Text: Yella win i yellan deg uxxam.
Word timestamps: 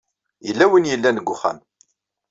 Yella 0.47 0.65
win 0.69 0.87
i 0.87 0.89
yellan 0.91 1.17
deg 1.19 1.27
uxxam. 1.33 1.59